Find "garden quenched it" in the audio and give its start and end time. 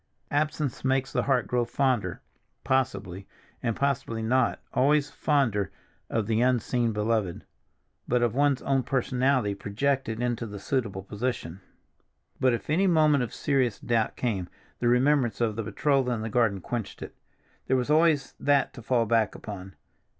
16.29-17.13